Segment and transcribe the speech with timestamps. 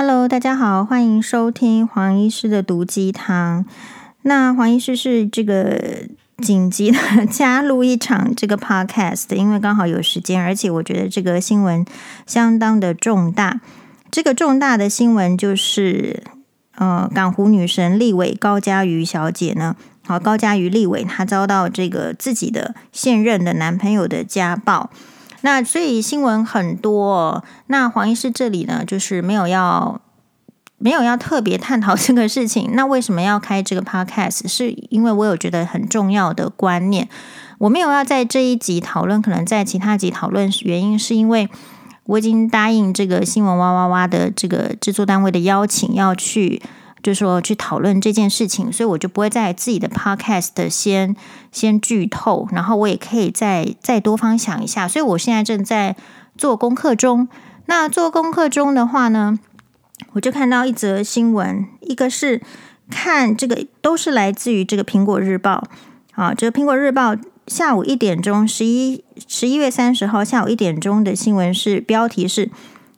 [0.00, 3.66] Hello，大家好，欢迎收听黄医师的毒鸡汤。
[4.22, 6.04] 那黄医师是这个
[6.36, 11.84] 紧急的加入一场这个 podcast，因为刚好有时间，而且我觉得这个新闻
[12.26, 13.60] 相当的重大。
[14.08, 16.22] 这个重大的新闻就是，
[16.76, 19.74] 呃，港湖女神立委高嘉瑜小姐呢，
[20.06, 24.90] 好，高嘉瑜立委她遭到这个自己的现任的男朋友的家暴。
[25.42, 30.00] 那所以新闻很多，那黄医师这里呢，就是没有要
[30.78, 32.70] 没有要特别探讨这个事情。
[32.72, 34.48] 那为什么要开这个 podcast？
[34.48, 37.08] 是因为我有觉得很重要的观念，
[37.58, 40.50] 我没有要在这一集讨论，可能在其他集讨论。
[40.62, 41.48] 原因是因为
[42.04, 46.60] 我已经答应这个新闻哇哇哇的这个制作单位的邀请，要去。
[47.08, 51.16] 就是说去讨论这件事情，所以我就不会在自己的 podcast 先
[51.50, 54.86] 先剧透，然后我也可以再再多方想一下。
[54.86, 55.96] 所以我现在正在
[56.36, 57.26] 做功课中。
[57.64, 59.38] 那做功课中的话呢，
[60.12, 62.42] 我就看到一则新闻，一个是
[62.90, 65.66] 看这个都是来自于这个苹果日报
[66.12, 72.50] 啊，这个苹果日报下午一点钟，十一十一月三十号下午一点钟的新闻是标题是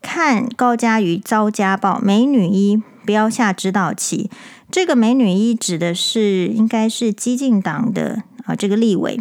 [0.00, 2.82] 看高嘉瑜遭家暴，美女一。
[3.04, 4.30] 不要下指导棋。
[4.70, 9.20] 这个美女一指的是应该是激进党的啊，这个立委，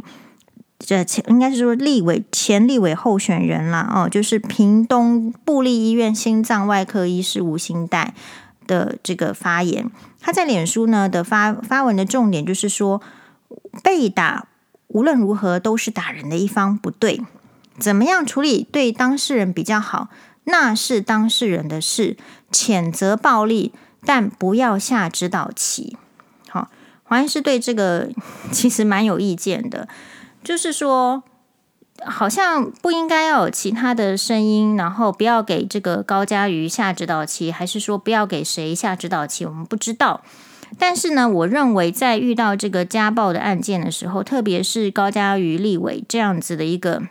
[0.79, 3.91] 这前应该是说立委前立委候选人啦。
[3.93, 8.07] 哦，就是屏东部立医院心脏外科医师吴兴岱
[8.65, 9.89] 的这个发言。
[10.21, 13.01] 他在脸书呢的发发文的重点就是说，
[13.83, 14.47] 被打
[14.87, 17.21] 无论如何都是打人的一方不对，
[17.77, 20.09] 怎么样处理对当事人比较好？
[20.45, 22.17] 那是当事人的事，
[22.51, 23.71] 谴责暴力，
[24.03, 25.95] 但不要下指导棋。
[26.49, 26.69] 好，
[27.03, 28.09] 黄医师对这个
[28.51, 29.87] 其实蛮有意见的，
[30.43, 31.21] 就是说，
[32.03, 39.45] 好像不应该要有其他的声音，然后不要给这个高嘉瑜下指导棋，还是说不要给谁下指导棋？
[39.45, 40.21] 我们不知道。
[40.79, 47.03] 但是呢，我认为在遇到这个家暴的案件的时候，特别是高嘉瑜立委这样子的一个。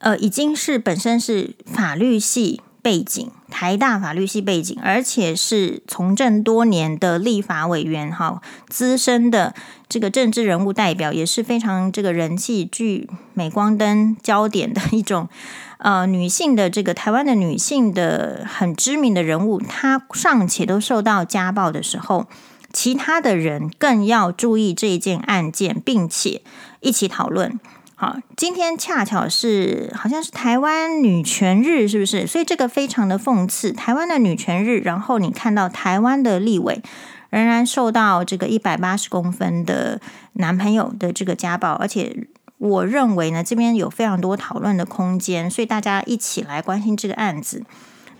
[0.00, 9.54] 呃，已经是本身是法律系背景，台大法律系背景，而且是从政多年的立法委员，哈，资深的
[9.88, 15.28] 这个政治人物代表，也是非常这个人气、具镁光灯焦点的一种
[15.76, 22.26] 呃女性的这个台湾的女性的很知名的人物，她尚且都受到家暴的时候，
[22.72, 26.40] 其他的人更要注意这一件案件，并且
[26.80, 27.60] 一起讨论。
[28.00, 32.26] 好，今天恰巧是好像是台湾女权日，是不是？
[32.26, 36.80] 所以这个非常的讽刺，台湾的女权日，然后你看到台湾的立委
[37.28, 40.00] 仍然受到这个一百八十公分的
[40.32, 47.62] 男朋友的这个家暴，而且我认为呢，这边有非常多讨论的空间，所以大家一起来关心这个案子。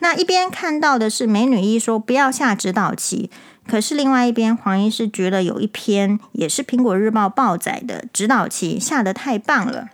[0.01, 3.31] 那一边看到的是美女一说不要下指导棋。
[3.67, 9.89] 可是另外一边，黄医师觉得有一篇也是《苹果日报》报载的指导棋下得太棒了。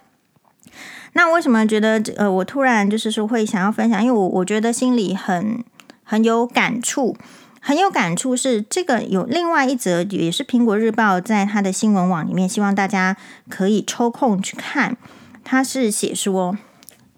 [1.13, 4.03] 那为什么觉得呃，我突然就是说会想要分享？
[4.03, 5.65] 因为我我觉得心里很
[6.05, 7.17] 很有感触，
[7.61, 13.17] 很有感触是这个有另外一则也是《苹果日报》在他的新闻网里面，希望大家
[13.49, 14.97] 可以抽空去看。
[15.43, 16.59] 他是写说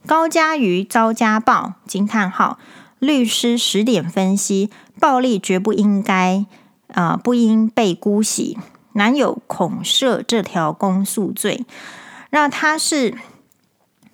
[0.06, 2.58] 高嘉瑜遭家暴惊叹号，
[2.98, 4.70] 律师十点分析。
[5.00, 6.44] 暴力绝不应该
[6.88, 8.58] 啊、不应被姑息。
[8.94, 11.64] 男友恐涉这条公诉罪，
[12.30, 13.16] 那他是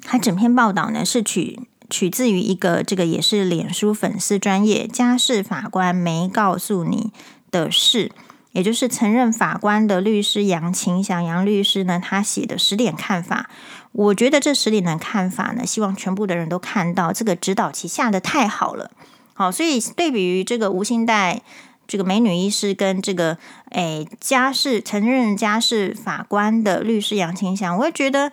[0.03, 7.11] 他整篇报道呢是取取自于一个这个也是脸书粉丝专业家事法官没告诉你
[7.50, 8.12] 的事，
[8.54, 13.50] 也就是曾任法官的律师杨晴祥杨律师呢，他写的十点看法。
[13.91, 18.91] 我觉得这十点的看法呢，希望全部的人都看到这个指导棋下得太好了。
[19.34, 21.41] 好，所以对比于这个吴兴岱，
[21.88, 23.37] 这个美女医师跟这个
[23.70, 28.31] 诶家事曾任家事法官的律师杨清祥，我也觉得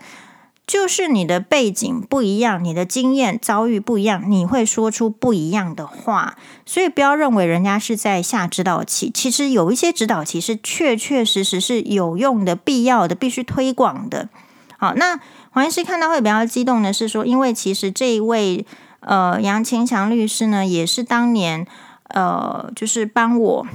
[0.71, 6.37] 就是你的背景不一样，你的经验遭遇不一样，你会说出不一样的话。
[6.65, 14.29] 所以不要认为人家是在下指导棋，其实有一些指导棋是确确实实是有用的、必要的、必须推广的。
[14.77, 15.19] 好，那
[15.49, 18.65] 黄医师看到会比较激动的是说，因为其实这一位。
[19.01, 21.65] 呃，杨清祥律师呢，也是当年
[22.09, 23.67] 呃，就是帮我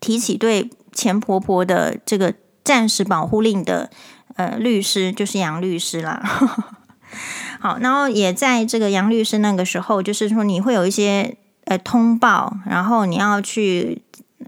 [0.00, 2.32] 提起对钱婆婆的这个
[2.64, 3.90] 暂时保护令的
[4.36, 6.22] 呃律师，就是杨律师啦。
[7.60, 14.02] 好，然后也在这个杨律师那个时候，就是说你会有一些呃通报，然后你要去，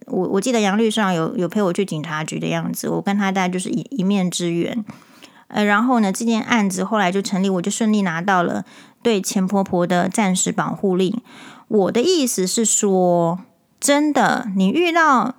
[0.06, 4.84] 我我记得杨律师有有陪我去警察局的样子，我跟他大概就是一一面之缘。
[5.48, 8.64] 呃，然后呢，这件案子后来就成立，我就顺利拿到了。
[9.02, 11.20] 对钱婆婆的暂时保护令，
[11.68, 13.38] 我的意思是说，
[13.78, 15.34] 真的，你遇到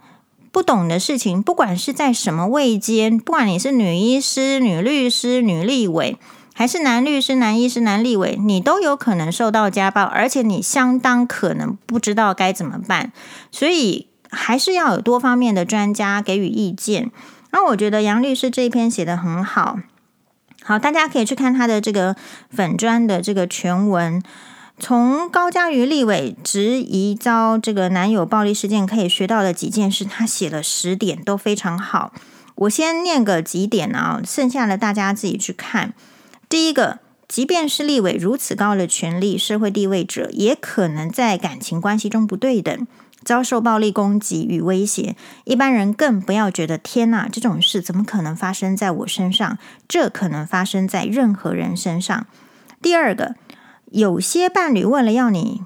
[0.55, 6.17] 不懂的事情，不管是在什么位阶，不管你是女医师、女律师、女立委，
[6.53, 13.11] 还是男律师、男医师、男立委，你都有可能受到家暴，而且你相当可能不知道该怎么办，
[13.51, 17.11] 所以还是要有多方面的专家给予意见。
[17.51, 19.77] 那我觉得杨律师这一篇写得很好，
[20.63, 22.15] 好，大家可以去看他的这个
[22.49, 24.23] 粉专的这个全文。
[24.77, 32.13] 从高嘉瑜立委质疑遭这个男友暴力事件可以学到的几件事，他写了十点都非常好。
[32.55, 35.93] 我先念个几点啊，剩下的大家自己去看。
[36.49, 42.87] 第一个，即便是立委如此高的权力、社会地位者，也可能在感情关系中不对等。
[43.23, 49.57] 遭受暴力攻击与威胁，一般人更不要觉得天哪，这种事怎么可能发生在我身上？
[49.87, 52.27] 这可能发生在任何人身上。
[52.83, 53.33] 第二个，
[53.91, 55.61] 有些伴侣为了要你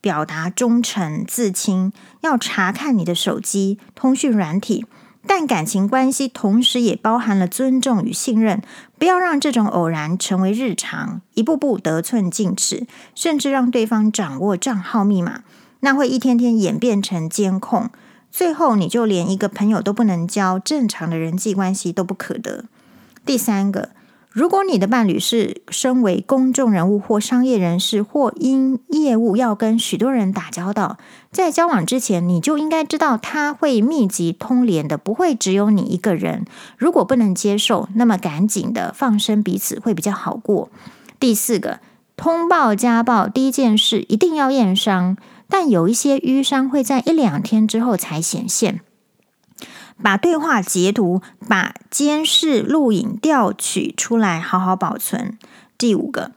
[0.00, 4.86] 表达忠诚、自清，要查看你的手机、通讯软体，
[5.26, 8.62] 但感情关系同时也包含了尊重与信任，
[8.98, 15.42] 不要让这种偶然成为日常，一步步得寸进尺，甚至让对方掌握账号密码。
[15.80, 17.90] 那会一天天演变成监控，
[18.30, 22.64] 最后你就连一个朋友都不能交，正常的人际关系都不可得。
[23.24, 23.90] 第三个，
[24.36, 30.98] 如果你的伴侣是身为公众人物或商业人士，或因业务要跟许多人打交道，
[31.32, 36.44] 在交往之前你就应该知道他会密集通联的，不会只有你一个人。
[36.76, 40.68] 如果不能接受，那么赶紧的放生彼此会比较好过。
[41.18, 41.80] 第四个，
[42.14, 45.16] 通报家暴第一件事一定要验伤。
[45.48, 48.80] 但有一些瘀伤会在一两天之后才显现。
[50.02, 55.38] 把对话截图、把监视录影调取出来，好好保存。
[55.78, 56.32] 第五个，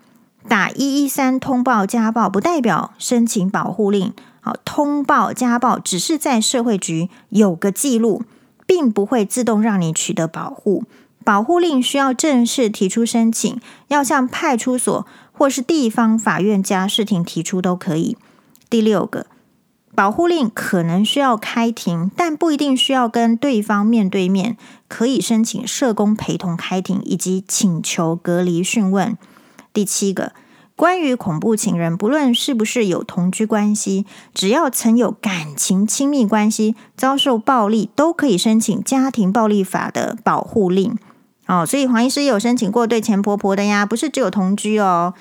[0.47, 4.13] 打一一三通报家暴，不代表申请保护令。
[4.41, 8.23] 好，通报家暴只是在社会局有个记录，
[8.65, 10.85] 并不会自动让你取得保护。
[11.25, 13.59] 保护令需要正式提出申请，
[13.89, 18.17] 要向派出所或是地方法院家事庭提出都可以。
[18.69, 19.25] 第六个，
[19.99, 24.55] 保护令可能需要开庭，但不一定需要跟对方面对面，
[24.87, 29.17] 可以申请社工陪同开庭，以及请求隔离讯问。
[29.73, 30.31] 第七个，
[30.77, 40.97] 关于恐怖情人，不论是不是有同居关系，只要曾有感情亲密关系，遭受暴力，都可以申请家庭暴力法的保护令。
[41.47, 45.13] 哦，所以黄医师也有申请过对前婆婆的呀，不是只有同居哦。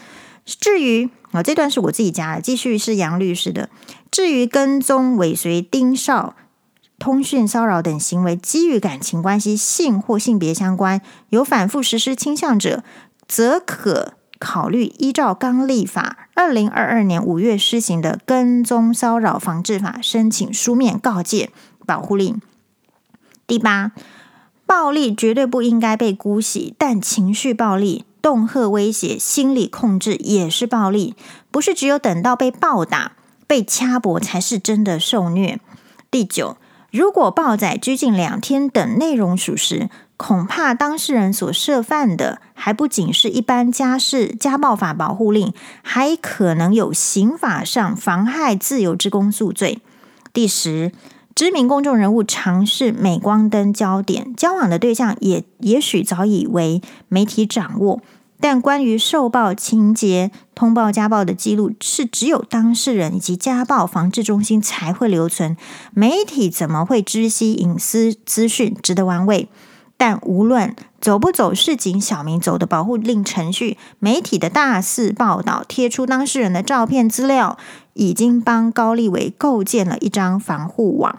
[0.44, 3.69] 至于啊，这段是我自己加的，继续是杨律师的。
[4.10, 6.34] 至于跟踪、尾随、盯梢、
[6.98, 12.82] 通讯骚扰等行为，基于感情关系、性或性别相关，有反复实施倾向者，
[13.26, 21.50] 则可考虑依照刚立法二零二二年五月施行的跟踪骚扰防治法，申请书面告诫
[21.84, 22.40] 保护令。
[23.46, 23.92] 第八，
[24.64, 28.04] 暴力绝对不应该被姑息，但情绪暴力。
[28.20, 31.14] 恫吓、威胁、心理控制也是暴力，
[31.50, 33.12] 不是只有等到被暴打、
[33.46, 35.60] 被掐脖才是真的受虐。
[36.10, 36.56] 第九，
[36.90, 49.80] 如果暴仔拘禁两天等内容属实，恐怕当事人所涉犯的还不仅是一般家事家暴法保护令，还可能有刑法上妨害自由之公诉罪。
[50.32, 50.92] 第十，
[51.38, 58.00] 知名公众人物尝试镁光灯焦点，交往的对象也也许早已为媒体掌握。
[58.40, 65.57] 但关于受暴情节、通报家暴的记录，是只有当事人以及家暴防治中心才会留存。
[65.95, 68.76] 媒体怎么会知悉隐私资讯？
[68.83, 69.49] 值得玩味。
[69.97, 77.59] 但无论走不走市井小民走的保护令程序，媒体的大肆报道，贴出当事人的照片资料，
[77.99, 81.19] 已经帮高立伟构建了一张防护网，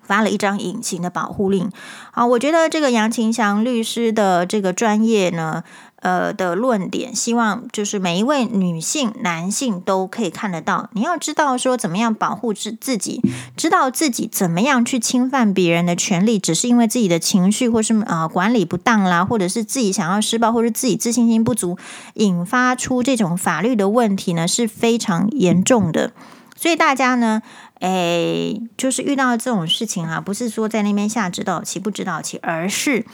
[0.00, 1.68] 发了一张隐形的保护令。
[2.12, 5.64] 好，我觉得这个杨清祥律师的这个专业呢。
[6.00, 10.90] 呃的论点，希望就是每一位女性、男性都可以看得到。
[10.92, 13.22] 你要知道说怎么样保护自自己，
[13.56, 21.78] 知道自己怎么样去侵犯别人的权利，只是因为自己的情绪或是啊、呃、管理不当啦，或者是自己想要施暴，或是自己自信心不足，
[22.14, 26.12] 引发出这种法律的问题呢，是非常严重的。
[26.56, 27.40] 所以大家呢，
[27.80, 33.04] 诶，就是遇到这种事情啊，不是说在那边下指导棋不指导棋，而是。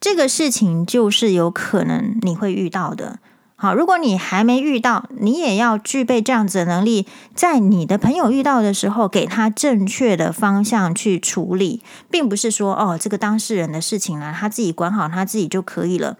[0.00, 3.18] 这个事情就是有可能你会遇到的。
[3.54, 16.16] 好，如果你还没遇到，你也要具备这样子的能力，在你的朋友遇到的时候，给他正确的方向去处理，并不是说哦，这个当事人的事情呢，他自己管好他自己就可以了。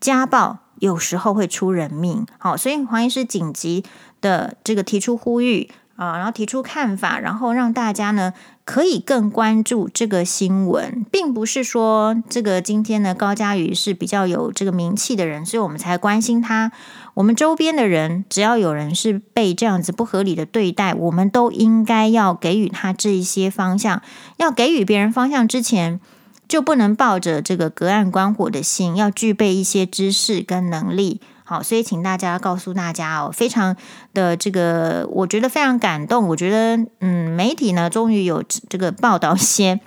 [0.00, 3.84] 家暴有时候会出人命，好，所以黄医师紧急
[4.22, 8.32] 的这个提出呼吁啊，然后提出看法，然后让大家呢
[8.64, 16.70] 可以更关注这个新闻，并不是说这个今天呢高嘉瑜是比较有这个名气的人，所以我们才关心他。
[17.14, 24.00] 我们周边的人，只要有人是被这样子不合理的对待，我们都应该要给予他这一些方向。
[24.36, 25.98] 要给予别人方向之前，
[26.46, 31.20] 就不能抱着这个隔岸观火的心，要具备一些知识跟能力。
[31.48, 33.74] 好，所以请大家告诉大家哦，非常
[34.12, 36.28] 的这个，我觉得非常感动。
[36.28, 39.80] 我觉得，嗯，媒体呢，终于有这个报道一些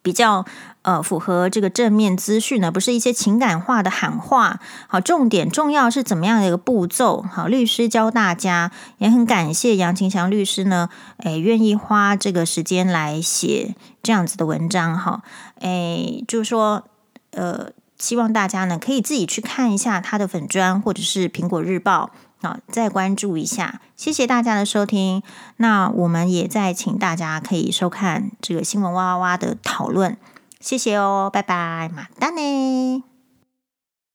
[0.00, 0.44] 比较。
[0.82, 4.58] 呃，符合这个正面资讯呢，不是一些情感化的喊话。
[4.86, 7.20] 好，重点重要是怎么样的一个步骤？
[7.30, 14.96] 好，律师教大家，也很感谢杨晴祥律师呢，诶，愿意花这个时间来写这样子的文章。
[14.96, 15.20] 哈，
[15.60, 16.84] 诶，就是说，
[17.32, 17.66] 呃，
[17.98, 23.80] 希望大家呢可以自己去看一下他的粉专，或者是苹果日报，啊，再关注一下。
[23.96, 25.22] 谢谢大家的收听。
[25.56, 30.16] 那我们也再请大家可以收看这个新闻哇哇哇的讨论。
[30.60, 33.07] 谢谢哦，拜拜，马丹呢。